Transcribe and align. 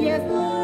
Yes. 0.00 0.59